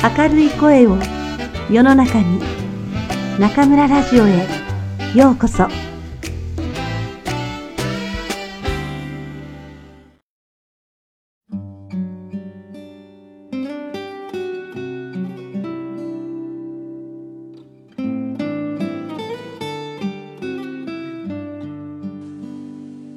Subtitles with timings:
[0.00, 0.96] 明るい声を
[1.68, 2.40] 世の中に
[3.40, 4.46] 中村ラジオへ
[5.12, 5.66] ようこそ。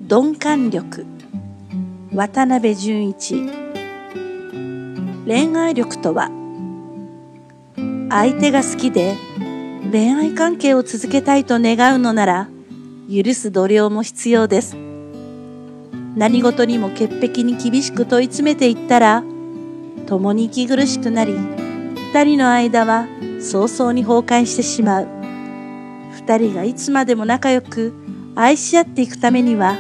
[0.10, 1.06] 鈍感力
[2.12, 3.50] 渡辺淳一。
[5.28, 6.41] 恋愛力とは
[8.14, 9.16] 相手が好きで
[9.90, 12.50] 恋愛関係を続けたいと願うのなら
[13.10, 14.76] 許す度量も必要です。
[16.18, 19.24] 何事にも潔癖に厳しく問い詰めていったら
[20.08, 21.38] 共に息苦しくなり
[22.12, 23.08] 二人の間は
[23.40, 25.08] 早々に崩壊してしまう。
[26.12, 27.94] 二人がいつまでも仲良く
[28.36, 29.78] 愛し合っていくためには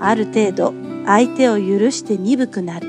[0.00, 0.74] ある程度
[1.06, 2.88] 相手を許して鈍くなる。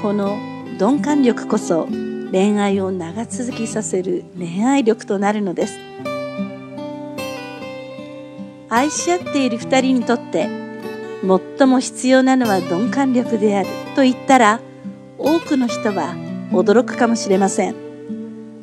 [0.00, 0.38] この
[0.80, 1.86] 鈍感力こそ
[2.34, 5.78] 恋愛を長続きさせる恋愛力となるのです。
[8.68, 10.48] 愛し合っている二人にとって
[11.58, 14.60] 最も必要なのは鈍感力であると言ったら
[15.16, 16.16] 多くの人は
[16.50, 17.76] 驚くかもしれません。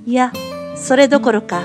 [0.05, 0.33] いや
[0.75, 1.63] それどころか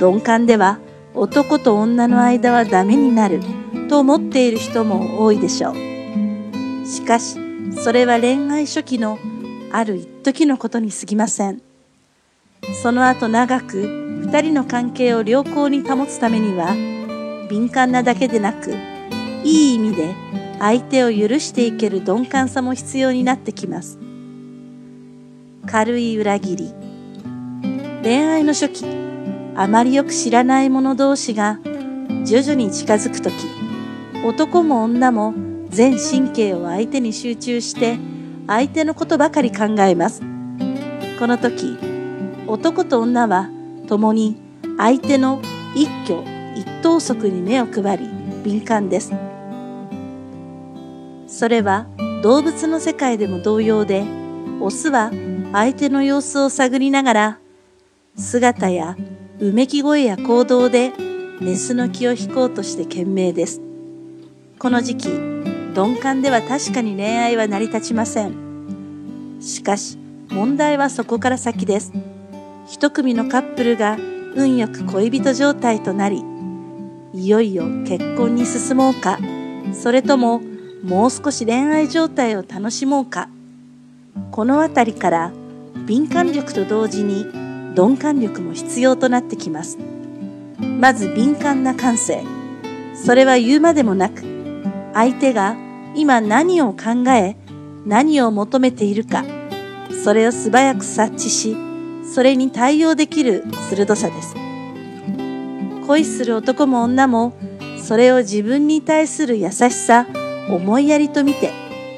[0.00, 0.78] 鈍感では
[1.12, 3.42] 男と女の間はダメになる
[3.90, 6.86] と思っている人も多いでしょう。
[6.86, 7.36] しかし
[7.82, 9.18] それは恋愛初期の
[9.76, 11.60] ある一時のことに過ぎません。
[12.80, 16.76] その後長く二人の関係を良好に保つためには、
[17.50, 18.72] 敏感なだけでなく、
[19.42, 20.14] いい意味で
[20.60, 23.98] 相手を許していける鈍感さも必要になってきます。
[25.66, 26.72] 軽い裏切り。
[28.04, 28.86] 恋愛の初期、
[29.56, 31.58] あまりよく知らない者同士が
[32.24, 33.34] 徐々に近づくとき、
[34.24, 35.34] 男も女も
[35.68, 37.98] 全神経を相手に集中して
[38.46, 40.20] 相手のことばかり考えます。
[41.18, 41.78] この時、
[42.46, 43.48] 男と女は
[43.86, 44.36] 共に
[44.76, 45.40] 相手の
[45.74, 46.22] 一挙
[46.54, 48.08] 一投足に目を配り
[48.44, 49.12] 敏感です。
[51.26, 51.86] それは
[52.22, 54.04] 動物の世界でも同様で、
[54.60, 55.10] オスは
[55.52, 57.38] 相手の様子を探りながら、
[58.16, 58.96] 姿や
[59.40, 60.92] うめき声や行動で
[61.40, 63.60] メスの気を引こうとして懸命です。
[64.58, 65.33] この時期、
[65.74, 69.38] 鈍感では確かに恋愛は成り立ちません。
[69.40, 69.98] しかし、
[70.30, 71.92] 問題はそこから先です。
[72.68, 73.98] 一組のカップルが
[74.36, 76.22] 運よく恋人状態となり、
[77.12, 79.18] いよいよ結婚に進もうか、
[79.72, 80.40] それとも
[80.84, 83.28] もう少し恋愛状態を楽しもうか。
[84.30, 85.32] このあたりから
[85.86, 87.24] 敏感力と同時に
[87.74, 89.76] 鈍感力も必要となってきます。
[90.60, 92.22] まず敏感な感性。
[92.94, 94.22] それは言うまでもなく、
[94.94, 95.56] 相手が
[95.94, 97.36] 今何を考え、
[97.86, 99.24] 何を求めているか、
[100.02, 101.56] それを素早く察知し、
[102.14, 104.34] それに対応できる鋭さです。
[105.86, 107.34] 恋する男も女も、
[107.82, 110.06] それを自分に対する優しさ、
[110.48, 111.50] 思いやりと見て、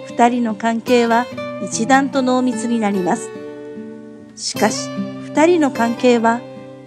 [0.06, 1.26] 二人の関係は
[1.64, 3.30] 一段と濃密になります。
[4.34, 4.88] しかし、
[5.24, 6.40] 二人の関係は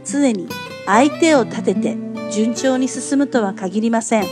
[0.05, 0.47] 常に
[0.85, 1.97] 相手を立てて
[2.31, 4.25] 順調に進むとは限りません。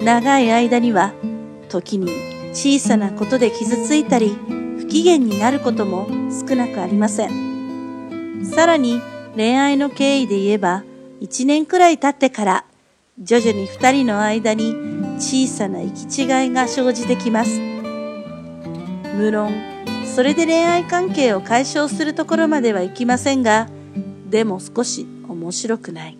[0.00, 1.12] 長い間には
[1.70, 2.10] 時に
[2.52, 4.36] 小さなことで傷ついたり、
[4.78, 8.44] 不機嫌になることも少なくありません。
[8.44, 9.00] さらに
[9.36, 10.84] 恋愛の経緯で言えば、
[11.20, 12.64] 一年くらい経ってから
[13.18, 14.74] 徐々に二人の間に
[15.18, 17.60] 小さな行き違いが生じてきます。
[19.16, 19.52] 無論、
[20.04, 23.68] それで恋愛関係を解消するところまではいきませんが、
[24.28, 26.18] でも少し面白くない。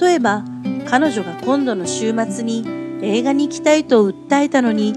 [0.00, 0.44] 例えば、
[0.88, 2.64] 彼女が今度の週末に
[3.02, 4.94] 映画に行きたいと訴えたのに、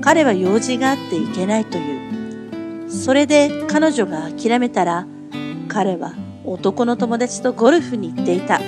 [0.00, 2.90] 彼は用事があって行けないという。
[2.90, 5.06] それで彼女が諦めたら、
[5.68, 6.12] 彼は
[6.44, 8.60] 男の友達とゴルフに行っていた。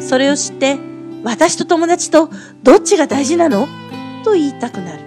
[0.00, 0.78] それを知って、
[1.24, 2.28] 私と友達と
[2.62, 3.66] どっちが大事なの？
[4.24, 5.02] と言いたくなる。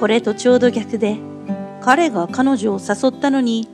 [0.00, 1.18] これとちょうど逆で、
[1.80, 3.68] 彼が彼女を誘ったのに、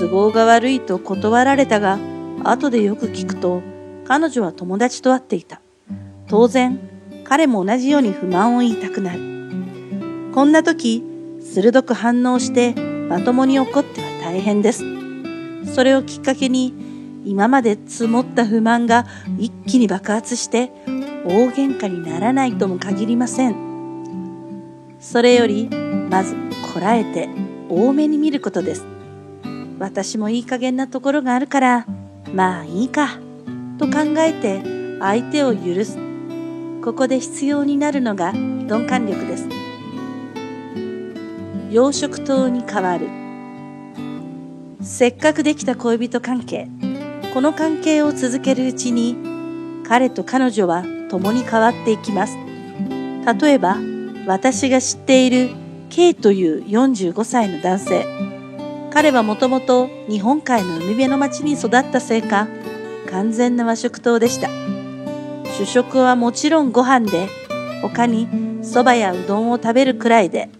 [0.00, 1.98] 都合が悪いと断られたが、
[2.44, 3.62] 後でよく聞くと、
[4.04, 5.60] 彼女は友達と会っていた。
[6.28, 6.78] 当然、
[7.28, 9.20] 彼も同じように不満を言いたくなる。
[10.32, 11.02] こんな時、
[11.40, 12.74] 鋭く反応して
[13.08, 14.84] まともに怒っては大変です。
[15.74, 16.72] それをきっかけに、
[17.24, 19.06] 今まで積もった不満が
[19.38, 20.70] 一気に爆発して
[21.24, 23.56] 大喧嘩にならないとも限りません。
[25.00, 25.68] それより、
[26.08, 26.36] まず
[26.72, 27.28] こらえて
[27.68, 28.84] 多めに見ることです。
[29.80, 31.86] 私もいい加減なところがあるから、
[32.32, 33.18] まあいいか、
[33.78, 34.62] と考えて
[35.00, 36.05] 相手を許す
[36.86, 39.48] ここで必要になるのが鈍感力です。
[41.68, 43.08] 養殖灯に変わる。
[44.82, 46.68] せっかくできた恋人関係、
[47.34, 49.16] この関係を続けるうちに、
[49.84, 52.36] 彼と彼女は共に変わっていきます。
[53.40, 53.78] 例えば、
[54.28, 55.50] 私が知っている
[55.90, 58.06] K という45歳の男性。
[58.92, 62.46] 彼はもともと日本海の海辺の町に育ったせいか、
[63.10, 64.75] 完全な和食党でした。
[65.58, 67.28] 主食はもちろんご飯で、
[67.80, 68.28] 他に
[68.62, 70.50] 蕎麦やうどんを食べるくらいで、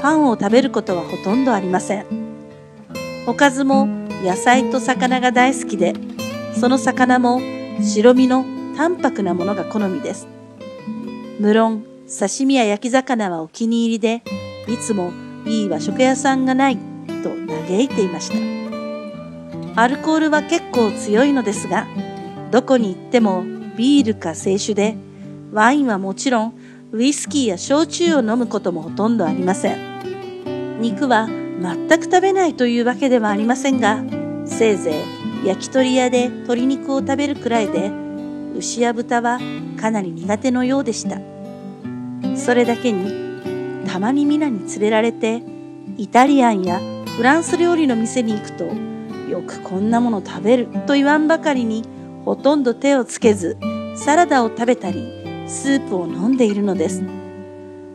[0.00, 2.06] パンを食べることはほとんどありません。
[3.26, 3.86] おかずも
[4.24, 5.92] 野菜と魚が大好きで、
[6.58, 7.42] その魚も
[7.82, 10.26] 白身の淡白なものが好みです。
[11.38, 14.22] 無論、刺身や焼き魚はお気に入りで、
[14.66, 15.12] いつも
[15.44, 16.78] いい和食屋さんがない
[17.22, 17.28] と
[17.68, 19.82] 嘆いていました。
[19.82, 21.86] アルコールは結構強いのですが、
[22.50, 23.44] どこに行っても
[23.78, 24.96] ビールか清酒で、
[25.52, 26.54] ワインはもちろん
[26.90, 30.80] ウイスキーや焼酎を飲むこともほとんどありません。
[30.80, 34.02] 肉は全く食べないというわけではありませんが、
[34.44, 35.04] せいぜ
[35.44, 37.92] い焼き鳥屋で鶏肉を食べるくらいで、
[38.56, 39.38] 牛や豚は
[39.80, 41.20] かなり苦手のようでした。
[42.36, 43.12] それだけに、
[43.86, 45.40] たまに皆に連れられて、
[45.96, 46.80] イタリアンや
[47.16, 48.64] フランス料理の店に行くと、
[49.30, 51.84] よくこんなもの食べると言わんばかりに、
[52.24, 53.56] ほとんど手をつけず、
[53.96, 55.06] サラダを食べたり、
[55.46, 57.02] スープを飲んでいるのです。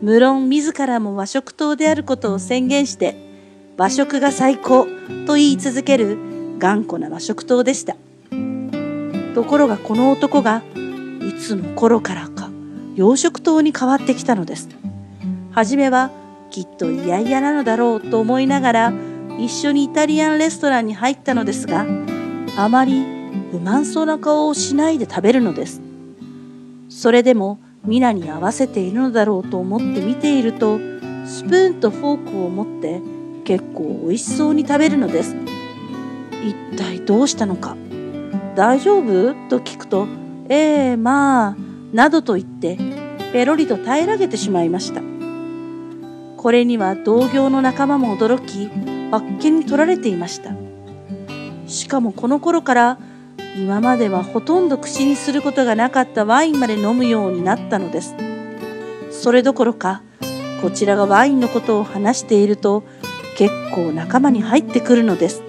[0.01, 3.15] 無論自らも和食党であることを宣言して、
[3.77, 4.87] 和食が最高
[5.25, 6.17] と言い続ける
[6.59, 7.95] 頑固な和食党でした。
[9.33, 10.61] ところがこの男が
[11.21, 12.51] いつの頃からか
[12.95, 14.69] 洋食党に変わってきたのです。
[15.51, 16.11] はじめは
[16.51, 18.93] きっと嫌々なのだろうと思いながら
[19.39, 21.85] 一緒にイタリアンレストランに入ったのですが、
[22.55, 23.12] あまり
[23.53, 25.79] 不満そうな顔をしないで食べるのです。
[26.89, 30.79] それでも皆に合わせているのだろうと思って見ていると、
[31.27, 33.00] スプーンとフォークを持って
[33.44, 35.35] 結構美味しそうに食べるのです。
[36.41, 37.77] 一体どうしたのか。
[38.55, 39.35] 大丈夫？
[39.50, 40.07] と聞くと、
[40.49, 41.56] ええー、まあ、
[41.94, 42.79] などと言って、
[43.33, 45.01] ペロリと平らげてしまいました。
[46.38, 48.71] これには同業の仲間も驚き、
[49.11, 50.56] あっけに取られていました。
[51.67, 52.97] しかもこの頃から
[53.55, 58.15] 今まではほとんど口にすることがなかったワインまで飲むようになったのです。
[59.11, 60.01] それどころか、
[60.61, 62.83] こちらがワインのことを話していると、
[63.38, 65.44] 結構仲間に入ってくるのです。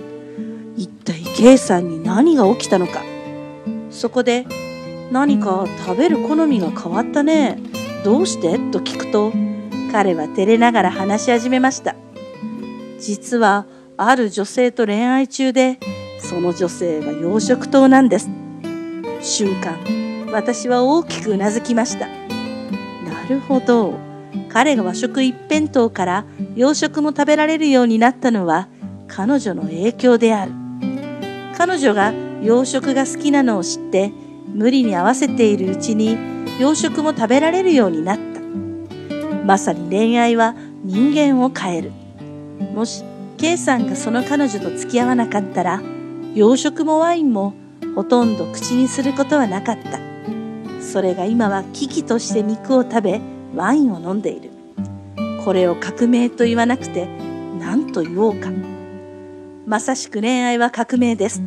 [0.76, 3.02] 一体 K さんに何が起きたのか。
[3.90, 4.46] そこで、
[5.10, 7.58] 何か食べる好みが変わったね。
[8.04, 8.58] どうして？
[8.70, 9.32] と聞くと、
[9.92, 11.96] 彼は照れながら話し始めました。
[12.98, 13.66] 実は、
[13.96, 15.78] ある女性と恋愛中で、
[16.24, 18.30] その女性は洋食党なんです。
[19.20, 19.78] 瞬間、
[20.32, 22.08] 私は大きくうなずきました。
[22.08, 23.94] なるほど。
[24.48, 26.24] 彼が和食一辺倒から
[26.56, 28.68] 洋食も食べられるようになったのは
[29.06, 30.52] 彼女の影響である。
[31.56, 32.12] 彼女が
[32.42, 34.10] 洋食が好きなのを知って
[34.46, 36.16] 無理に合わせているうちに
[36.58, 38.40] 洋食も食べられるようになった。
[39.44, 40.54] まさに恋愛は
[40.84, 41.92] 人間を変える。
[42.74, 43.04] もし
[43.36, 45.82] K さんがその彼女と付き合わなかったら
[46.34, 47.54] 洋食もワインも
[47.94, 50.00] ほとんど口にすることはなかった。
[50.82, 53.20] それが今は危機として肉を食べ
[53.54, 54.50] ワインを飲んでいる。
[55.44, 57.06] これを革命と言わなくて
[57.60, 58.50] 何と言おうか。
[59.64, 61.40] まさしく恋愛は革命です。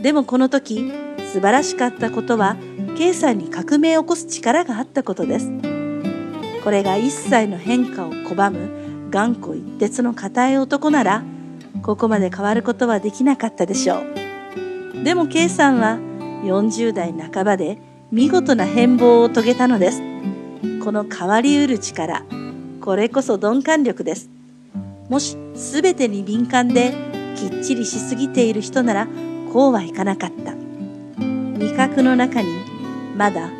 [0.00, 0.90] でもこの時、
[1.32, 2.56] 素晴らしかったことは、
[2.96, 5.52] K さんに革命を起こす力があったことです。
[6.64, 11.22] これが一切の変化を拒む頑固一徹の固い男なら、
[11.82, 15.04] ここまで変わることはできなかったでしょう。
[15.04, 15.98] でも K さんは
[16.44, 17.78] 40代半ばで
[18.10, 20.00] 見事な変貌を遂げたのです。
[20.82, 22.24] この変わりうる力、
[22.80, 24.30] これこそ鈍感力です。
[25.08, 26.94] もし全てに敏感で
[27.36, 29.08] きっちりしすぎている人なら
[29.52, 30.54] こうはいかなかった。
[31.58, 32.48] 味覚の中に
[33.16, 33.50] まだ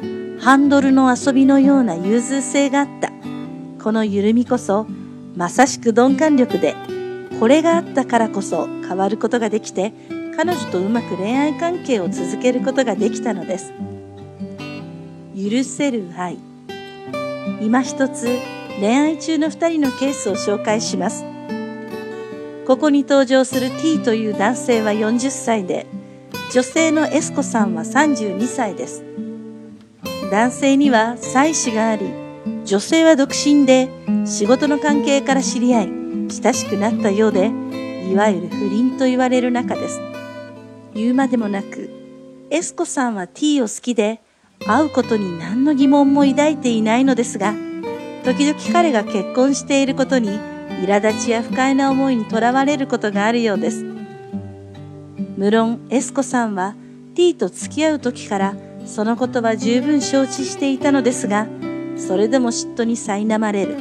[0.41, 3.11] ハンドルの遊びのような融通性があった。
[3.83, 4.87] この緩みこそ
[5.37, 6.75] まさしく鈍感力で
[7.39, 9.93] これがあったからこそ変わることができて
[10.37, 13.73] 彼女とうまく恋愛関係を続けることができたのです。
[15.35, 16.39] 許せる愛。
[17.61, 18.29] 今一つ
[18.81, 21.25] 恋愛中の2人のケースを紹介します。
[22.67, 25.87] ここに登場する T という男性は40歳で、
[26.53, 29.05] 女性のエスコさんは32歳です。
[30.31, 32.07] 男性には妻子があり、
[32.65, 33.89] 女性は独身で
[34.27, 37.51] 仕事の関係から知り合い、親しくなったようで、
[38.11, 40.01] いわゆる不倫と言われる仲です。
[40.95, 41.91] 言うまでもなく、
[42.51, 44.21] エスコさんは T を好きで、
[44.67, 47.55] 会うことに何の疑問も抱いていないのですが、
[48.25, 50.31] 時々彼が結婚していることに
[50.85, 53.85] 苛立ちや不快な思いにとらわれることがあるようです。
[55.37, 56.75] 無論エスコさんは
[57.15, 61.47] T と付き合う時からそのことは十分承知していたのですが、
[61.97, 63.77] それでも嫉妬に苛まれる。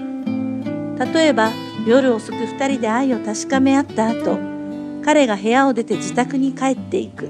[1.13, 1.51] 例えば、
[1.85, 4.39] 夜遅く二人で愛を確かめ合った後、
[5.03, 7.29] 彼が部屋を出て自宅に帰っていく。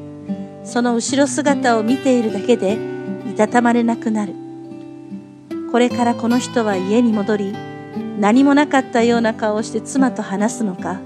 [0.64, 2.78] その後ろ姿を見ているだけで、
[3.30, 4.34] いたたまれなくなる。
[5.72, 7.54] これからこの人は家に戻り、
[8.18, 11.02] 何もなかったような顔をして妻と話すのか、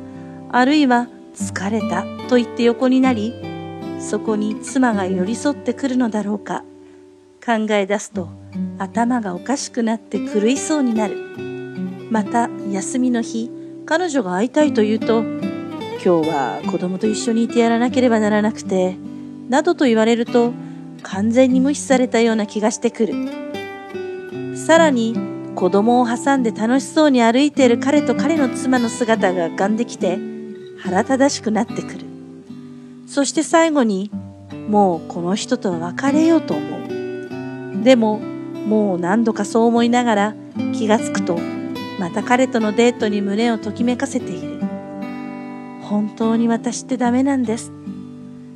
[0.51, 3.33] あるいは疲れたと言って横になり、
[3.99, 6.63] そこに妻が寄り添ってくるのだろうか。
[7.43, 8.29] 考え出すと
[8.77, 11.48] 頭がおかしくなって狂いそうになる。
[12.09, 13.51] また休みの日、
[13.85, 15.23] 彼女が会いたいと言うと、
[16.03, 18.97] 今日は子供と一緒にいてやらなければならなくて、
[19.49, 20.53] などと言われると
[21.03, 23.13] 完全に無視されたような気がしてくる。
[24.55, 25.15] さらに
[25.55, 30.17] 子供を挟んで楽しそうに歩いている彼と彼の妻の姿が浮かんできて
[30.81, 31.99] 腹立たしくなってくる。
[33.07, 34.09] そして最後に
[34.69, 36.77] もうこの人とは別れようと思
[37.81, 37.83] う。
[37.83, 40.35] でももう何度かそう思いながら
[40.73, 41.37] 気がつくと
[41.99, 44.59] また彼とのデートに胸をときめかせている。
[45.81, 47.71] 本当に私ってダメなんです。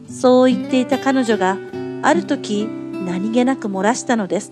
[0.08, 1.58] そう言っていた彼女が
[2.02, 2.68] ある時
[3.06, 4.52] 何気なく漏らしたのです。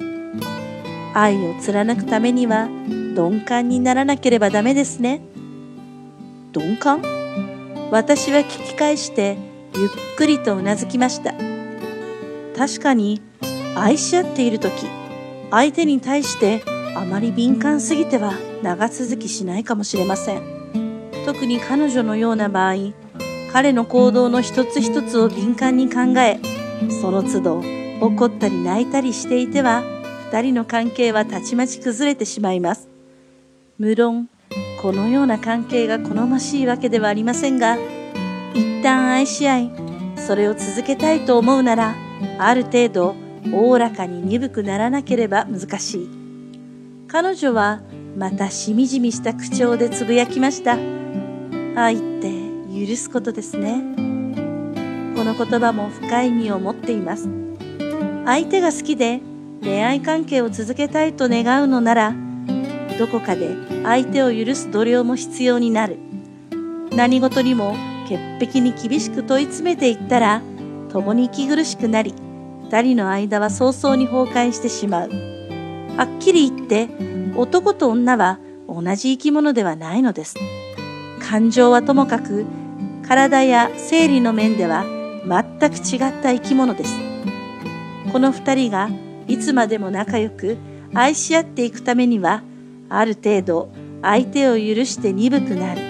[1.14, 5.22] 愛を貫くためには鈍感にならなければダメですね。
[6.54, 7.02] 鈍感？
[7.92, 9.38] 私は聞き返して
[9.76, 11.34] ゆっくりとうなずきました。
[12.58, 13.22] 確かに
[13.76, 14.74] 愛し合っている時、
[15.50, 16.64] 相手に対して
[16.96, 18.34] あまり敏感すぎては
[18.64, 20.42] 長続きしないかもしれません。
[21.26, 22.76] 特に彼女のような場合、
[23.52, 26.40] 彼の行動の一つ一つを敏感に考え、
[27.02, 27.64] その都度
[28.02, 29.84] 怒ったり泣いたりしていては、
[30.32, 32.88] 二人の関係はたちまち崩れてしまいます。
[33.78, 34.30] 無論、
[34.82, 37.78] このような関係が好ましいわけではありませんが、
[38.54, 39.72] 一旦愛し合い、
[40.16, 41.96] それを続けたいと思うなら、
[42.40, 43.16] ある程度、
[43.54, 46.21] おおらかに鈍くならなければ難しい。
[47.12, 47.82] 彼女は、
[48.18, 50.78] またしみじみした口調でつぶやきました。
[51.76, 52.32] 愛って
[52.88, 53.84] 許すことですね。
[55.14, 57.28] この言葉も深い意味を持っています。
[58.24, 59.20] 相手が好きで
[59.62, 62.16] 恋愛関係を続けたいと願うのなら、
[62.98, 65.98] どこかで相手を許す度量も必要になる。
[66.94, 67.76] 何事にも
[68.08, 70.42] 潔癖に厳しく問い詰めていったら、
[70.90, 72.14] 共に息苦しくなり、
[72.70, 75.41] 二人の間は早々に崩壊してしまう。
[76.02, 76.90] はっきり言って、
[77.36, 80.36] 男と女は同じ生き物ではないのです。
[81.20, 82.48] 感情はともかく、
[83.08, 84.84] 体や生理の面では
[85.28, 86.96] 全く違った生き物です。
[88.12, 88.90] この二人が
[89.28, 90.58] いつまでも仲良く
[90.96, 92.42] 愛し合っていくためには、
[92.90, 93.70] ある程度
[94.02, 95.82] 相手を許して鈍くなる。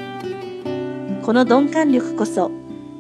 [1.24, 2.52] この鈍感力こそ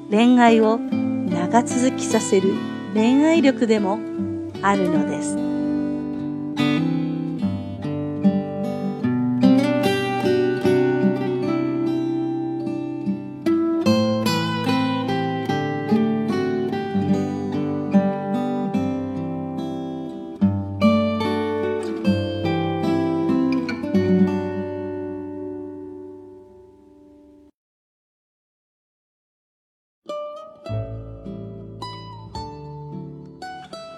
[0.09, 2.53] 恋愛を長続きさせる
[2.93, 3.99] 恋愛力でも
[4.61, 5.50] あるのです。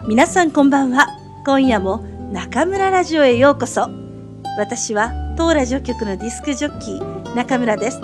[0.06, 1.08] 皆さんこんばんは。
[1.46, 2.00] 今夜も
[2.34, 3.88] 中村ラジオへようこそ。
[4.58, 8.02] 私は当ラジオ局のディスクジョッキー中村です。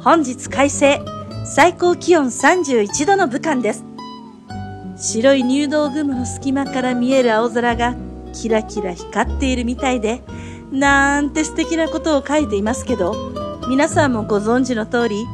[0.00, 1.04] 本日快晴、
[1.44, 3.84] 最高気温31度の武漢です。
[4.96, 7.94] 白い入道雲の隙間から見える青空が
[8.32, 10.22] キラキラ光っているみたいで、
[10.72, 13.14] なんて素敵なことを書いていますけど、
[13.68, 15.26] 皆さんもご存知の通り、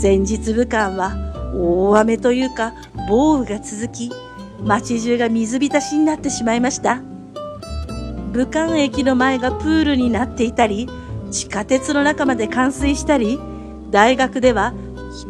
[0.00, 1.12] 先日武漢は
[1.54, 2.72] 大雨というか
[3.06, 4.10] 暴雨が続き、
[4.64, 7.02] 街中が水浸しになってしまいました。
[8.32, 10.88] 武漢駅の前がプールになっていたり、
[11.30, 13.38] 地下鉄の中まで冠水したり、
[13.90, 14.72] 大学では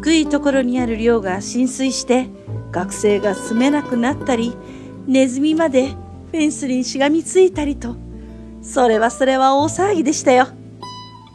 [0.01, 2.29] 低いところにある寮が浸水して
[2.71, 4.55] 学生が住めなくなったり、
[5.05, 5.89] ネズミまで
[6.31, 7.95] フェンスにしがみついたりと、
[8.61, 10.47] それはそれは大騒ぎでしたよ。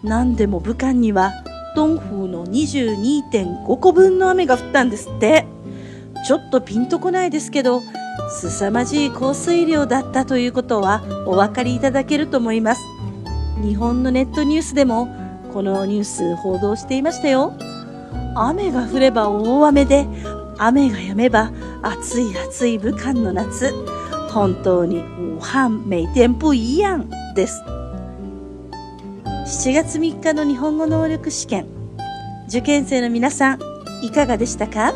[0.03, 1.33] 何でも武漢には、
[1.77, 5.45] ドンフーの22.5個分の雨が降ったんですって。
[6.27, 7.83] ちょっとピンとこないですけど、
[8.41, 12.83] 凄まじい降水量だったということはお分かりいただけると思います。
[13.63, 15.09] 日本のネットニュースでも
[15.53, 17.55] このニュース報道していましたよ。
[18.35, 20.07] 雨が降れば大雨で、
[20.59, 23.73] 雨が止めば暑い暑い武漢の夏。
[24.31, 27.63] 本当に武漢每天不一样です。
[29.47, 31.67] 7月3日の日本語能力試験。
[32.49, 33.59] 受験生の皆さん、
[34.03, 34.93] いかがでしたか？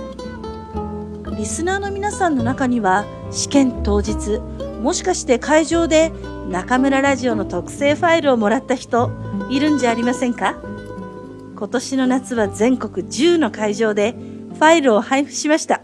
[1.37, 4.39] リスナーの皆さんの中には試験当日、
[4.83, 6.13] もしかして会場で
[6.51, 9.11] 中村ラジオの特製ファイルをもらった人
[9.49, 10.57] いるんじゃありませんか？
[11.57, 15.81] 今年の夏は全国10の会場でファイルを配布しました。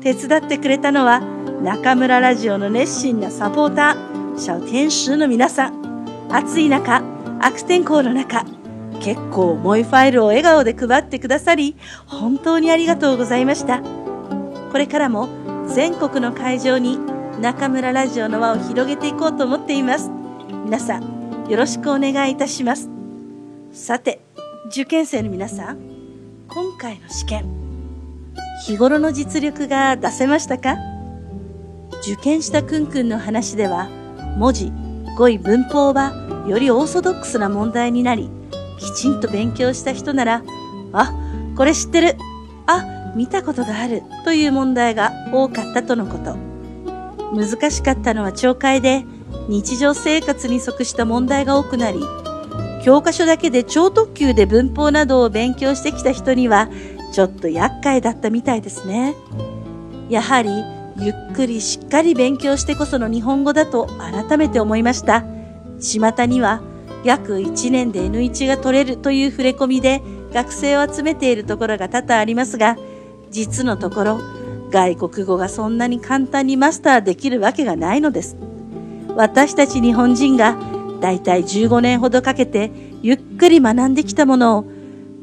[0.00, 1.20] 手伝ってくれたのは
[1.62, 5.80] 中村ラジオの熱心なサポーター、小天使の皆さん。
[6.30, 7.02] 暑い中、
[7.40, 8.44] 悪天候の中、
[9.00, 13.82] 結構重いファイルを笑顔で配ってくださり、本当にありがとうございました。
[14.70, 15.28] これからも
[15.66, 16.98] 全国の会場に
[17.40, 20.10] 中村ラジオの輪を広げていこうと思っています。
[20.64, 22.88] 皆さん、よろしくお願いいたします。
[23.72, 24.20] さて、
[24.66, 25.78] 受験生の皆さん、
[26.48, 27.44] 今回の試験、
[28.64, 30.76] 日頃の実力が出せましたか？
[32.02, 33.88] 受験したくんくんの話では、
[34.38, 34.72] 文字、
[35.18, 38.30] 語彙、文法はよりオーソドックスな問題になり、
[38.78, 40.42] きちんと勉強した人なら、
[40.92, 41.12] あ、
[41.56, 42.16] これ知ってる。
[43.14, 44.02] 見たことがある。
[44.24, 46.36] という問題が多かったとのこと。
[47.34, 49.04] 難しかったのは懲戒で、
[49.48, 52.00] 日常生活に即した問題が多くなり、
[52.84, 56.68] 教科書だけで超特急で文法などを勉強してきた人には、
[57.12, 59.14] ちょっと厄介だったみたいですね。
[60.08, 60.50] やはり、
[60.98, 65.24] ゆっくりしっかり勉強してこその日本語だと改めて思いました。
[65.80, 66.62] 巷には、
[67.04, 70.02] 約1年で N1 が取れるという触れ込みで
[70.32, 72.76] 学生を集めているところが多々ありますが、
[73.30, 74.20] 実のところ、
[74.70, 78.36] 外国語がそんなに簡単にマスターできるわけがないのです。
[79.16, 80.56] 私たち日本人が
[81.00, 82.70] だいたい15年ほどかけて
[83.02, 84.64] ゆっくり学んできたものを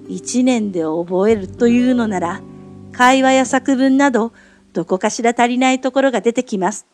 [0.10, 2.42] 1年で覚えるというのなら、
[2.92, 4.34] 会話や作文など
[4.74, 6.88] どこかしら足りないところが出てきます。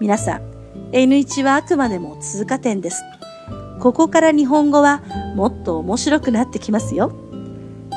[0.00, 0.42] 皆さん、
[0.92, 3.02] N1 はあくまでも通過点です。
[3.80, 5.02] ここから日本語は
[5.34, 7.12] もっと面白くなってきますよ。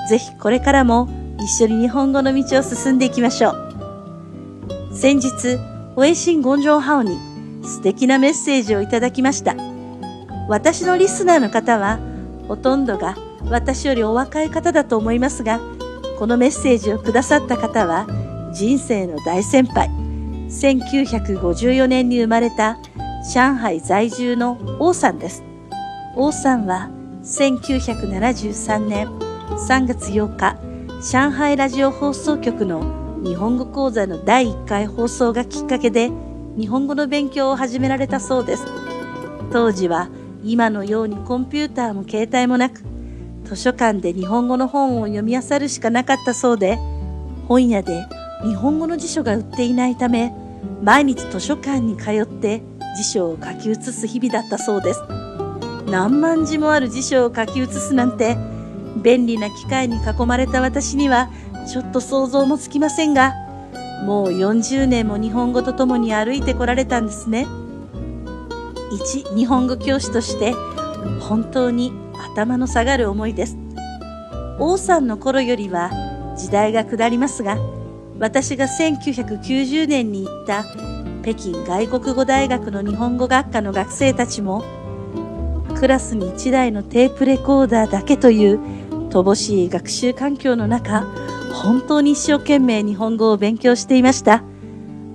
[0.10, 1.10] ぜひこれからも
[1.42, 4.94] 一緒に日本語の道を進んでいきましょう。
[4.94, 5.28] 先日、
[5.96, 7.18] ウェイシン・ゴンジョンハオに
[7.64, 9.56] 素敵なメッセージをいただきました。
[10.48, 12.00] 私のリスナーの方は、
[12.48, 13.16] ほとんどが
[13.50, 15.60] 私よりお若い方だと思いますが、
[16.20, 18.06] このメッセージをくださった方は、
[18.54, 19.90] 人生の大先輩、
[20.50, 22.78] 1954年に生まれた
[23.34, 25.44] 上海在住の王さんです。
[26.16, 26.92] 王さんは
[27.24, 30.71] 1973年3月8日、
[31.04, 36.12] 上海ラジオ放送局の日本語講座の第1回放送がきっかけで
[36.56, 38.66] 日本語の勉強を始められたそうです。
[39.52, 40.10] 当時は
[40.44, 42.84] 今のようにコンピューターも携帯もなく、
[43.46, 46.78] 図書館で日本語の本を読み漁るしかなかったそうで、
[47.48, 48.06] 本屋で
[48.44, 50.32] 日本語の辞書が売っていないため、
[50.84, 52.62] 毎日図書館に通って
[52.96, 55.02] 辞書を書き写す日々だったそうです。
[55.88, 58.38] 何万字もある辞書を書き写すなんて、
[58.98, 61.30] 便利な機械に囲まれた私には
[61.72, 63.34] ちょっと想像もつきませんが、
[64.06, 67.48] もう40年も日本語と共に歩いてこられたんですね。
[68.92, 70.54] 一日本語教師として
[71.20, 71.94] 本当に
[72.32, 73.58] 頭の下がる思いです。
[74.60, 75.92] 王さんの頃よりは
[76.38, 77.58] 時代が下りますが、
[78.20, 80.64] 私が1990年に行った
[81.24, 84.64] 北京外国語大学の日本語学科の学生たちも、
[85.76, 88.60] クラスに1台のテープレコーダーだけという
[89.12, 91.06] 乏しい学習環境の中、
[91.54, 94.44] 本当に一生懸命日本語を勉強していました。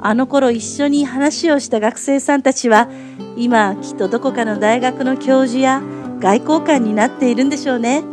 [0.00, 2.88] あの頃一緒に話をした学生さんたちは、
[3.36, 5.82] 今きっとどこかの大学の教授や
[6.20, 8.04] 外交官になっているんでしょうね。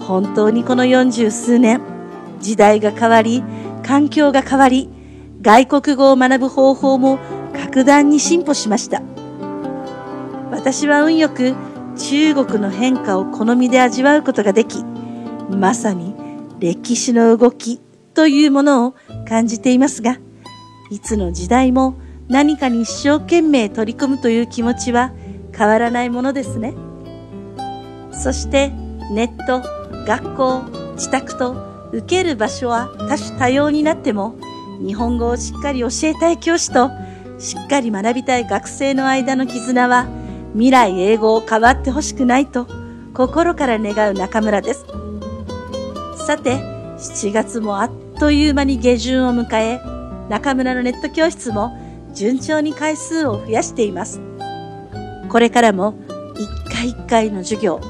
[0.00, 1.80] 本当にこの40数年、
[2.40, 3.42] 時代が変わり、
[3.84, 4.90] 環境が変わり、
[5.40, 7.18] 外国語を学ぶ方法も
[7.52, 9.00] 格段に進歩しました。
[10.50, 11.54] 私は運よく
[11.96, 14.84] 中国の変化を好みで味わうことができ、
[15.50, 16.14] まさに
[16.58, 17.80] 歴史の動き
[18.14, 18.94] というものを
[19.28, 20.18] 感じていますが、
[20.90, 21.94] いつの時代も
[22.28, 25.12] 何かに一生懸命取り組むという気持ちは
[25.56, 26.74] 変わらないものですね。
[28.12, 28.70] そして
[29.10, 29.62] ネット、
[30.06, 30.62] 学校、
[30.94, 34.36] 自宅と受ける場所は多種多様になっても
[34.84, 36.90] 日本語をしっかり教えたい教師と
[37.38, 40.06] しっかり学びたい学生の間の絆は
[40.54, 42.66] 未来英語を変わってほしくないと
[43.14, 44.86] 心から願う中村です。
[46.26, 46.56] さて、
[46.98, 49.80] 7月もあっという間に下旬を迎え、
[50.28, 51.76] 中村のネット教室も
[52.14, 54.20] 順調に回数を増やしています。
[55.28, 55.94] これからも
[56.36, 57.80] 一回一回の授業、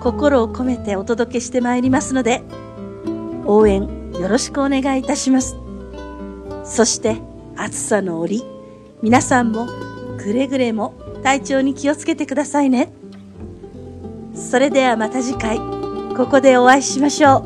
[0.00, 2.42] 心を込めてお届けしてまいりますので、
[3.44, 3.82] 応援
[4.20, 5.56] よろしくお願いいたします。
[6.64, 7.16] そして
[7.56, 8.44] 暑さの折、
[9.02, 9.66] 皆さんも
[10.18, 12.92] くれぐれも体調に気をつけてくださいね。
[14.34, 15.58] それではまた次回、
[16.16, 17.44] ここでお会いしましょ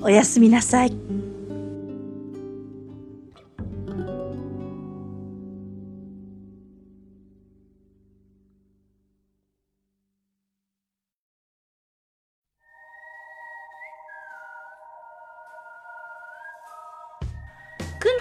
[0.00, 0.04] う。
[0.04, 0.90] おやすみなさい。
[0.90, 0.94] く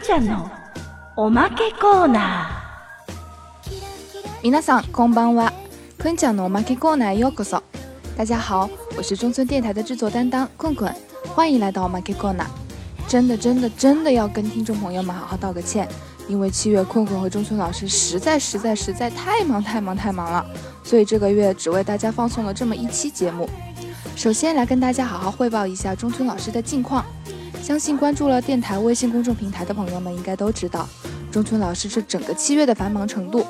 [0.01, 0.49] んちゃんの
[1.17, 2.62] おまけコーナー。
[4.42, 5.52] 皆さんこんばんは。
[5.98, 7.62] 坤ちゃんのおまけコーナーへようこそ。
[8.16, 10.92] 大家好，我是中村电台的制作担当坤坤，
[11.34, 12.46] 欢迎来到おまけコーナー。
[13.08, 15.88] 真的真的真的要跟听众朋友们好好道个歉，
[16.28, 20.44] 因为七月坤坤和中村老师实在实在实在太忙太忙太忙了，
[20.84, 23.48] 所以这个月只为大家放送了这么一期节目。
[24.14, 27.04] 首先来跟大家好好汇报一下中村老师的近况。
[27.62, 30.88] 相信关注了电台微信公众平台的朋友们应该都知道，
[31.30, 33.44] 中村老师这整个七月的繁忙程度。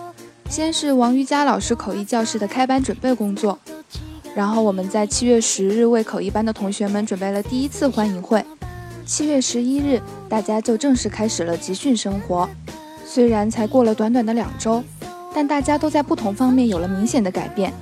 [0.49, 3.58] 先是王瑜伽老师口译教室的开班准备工作，
[4.36, 8.45] 然后我们在七月十日为口译班的同学们准备了第一次欢迎会。
[9.06, 12.47] 七月十一日，大家就正式开始了集训生活。
[13.06, 14.84] 虽然才过了短短的两周，
[15.34, 17.73] 但大家都在不同方面有了明显的改变。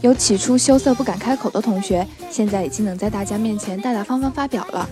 [0.00, 4.88] 有起初羞涩不敢开口的同学，现在已经能在大家面前大大方方发表了。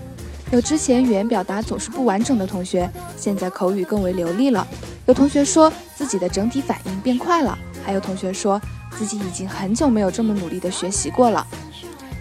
[0.51, 4.67] 有之前语言表达总是不完整的同学，现在口语更为流利了。
[5.07, 8.61] 有同学说自己的整体反应变快了，还有同学说
[8.97, 11.47] 自己已经很久没有这么努力的学习过了。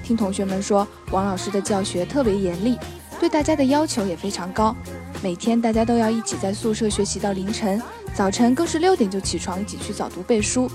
[0.03, 2.77] 听同学们说，王老师的教学特别严厉，
[3.19, 4.75] 对大家的要求也非常高。
[5.21, 7.81] 每天大家都要一起在宿舍学习到凌晨，
[8.13, 10.69] 早晨更是六点就起床一起去早读背书。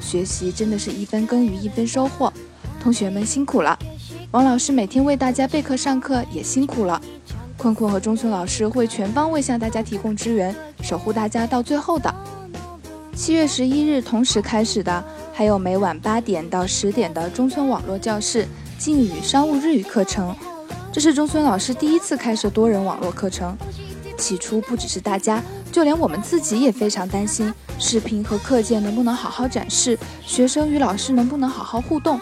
[0.00, 2.32] 学习真的是一分耕耘一分收获，
[2.80, 3.76] 同学们辛苦了。
[4.30, 7.02] 王老师每天为大家备课上课也辛苦了，
[7.58, 12.14] 困困和中村老师会全方位向大家提供支援，守护大家到最后的。
[13.16, 18.46] 七月十一日同时开始的，还有每晚八点到十点的中村网络教室
[18.78, 20.34] 敬语商务日语课程。
[20.92, 23.56] 这是中村老师第一次开设多人网络课程，
[24.16, 25.42] 起初不只是大家，
[25.72, 32.20] 就连我们自己也非常担心，视频和课件能不能好好展示，学生与老师能不能好好互动。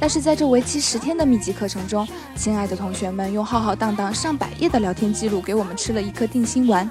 [0.00, 2.06] 但是在这为期十天的密集课程中，
[2.36, 6.88] 亲爱的同学们用浩浩荡荡上百页的聊天记录给我们吃了一颗定心丸。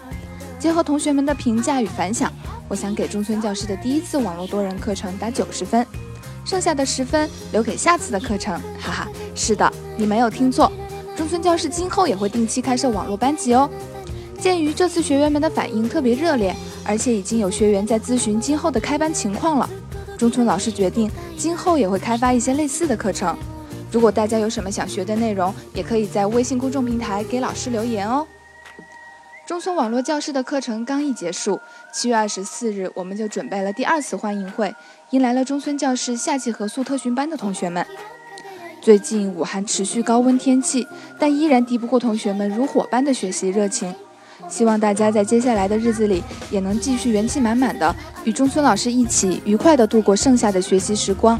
[0.60, 2.32] 结合同学们的评价与反响，
[2.68, 5.86] 我想给中村教师的第一次网络多人课程打九十分，
[6.44, 8.60] 剩下的十分留给下次的课程。
[8.80, 10.72] 哈哈，是的，你没有听错，
[11.16, 13.70] 中村教师今后也会定期开设网络班级哦。
[14.40, 19.70] 鉴于这次学员们的反应特别热烈，而且已经有学员在咨询今后的开班情况了。
[20.18, 23.38] 中村老师决定，今后也会开发一些类似的课程。
[23.92, 28.26] 如果大家有什么想学的内容，也可以在微信公众平台给老师留言哦。
[29.46, 31.58] 中村网络教室的课程刚一结束，
[31.94, 34.76] 七月二十四日，我们就准备了第二次欢迎会，
[35.12, 37.86] 迎来了中村教室夏季合宿特训班的同学们。
[38.82, 40.86] 最近武汉持续高温天气，
[41.18, 43.94] 但依然敌不过同学们如火般的学习热情。
[44.48, 51.40] 希望大家在接下来的日子里也能继续元气满满的与中村老师一起愉快的度过剩下的学习时光。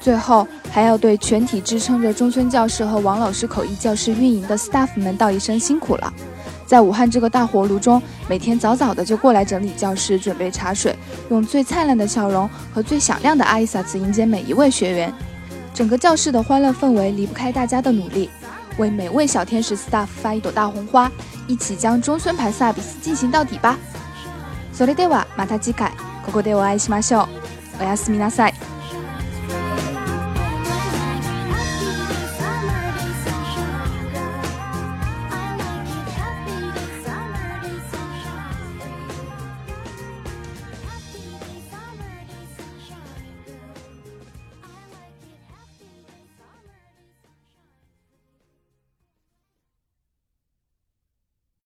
[0.00, 6.12] 最后，还要对全体支撑着中村教室和王老师口译教室运营的 staff 们道一声辛苦了。
[6.64, 10.96] 在武汉这个大火炉中，每天早早的就过来整理教室、准备茶水，
[11.28, 15.12] 用最灿烂的笑容和最响亮的阿伊萨斯迎接每一位学员。
[15.74, 18.30] 整个教室的欢乐氛围离不开大家的努力。
[18.79, 21.11] 为每位小天使 staff 发一朵大红花。
[21.47, 23.77] 一起将中村牌萨比斯进行到底吧。
[24.73, 25.91] それではまた次回
[26.25, 27.27] ここでお会いしましょう。
[27.81, 28.68] おやすみなさい。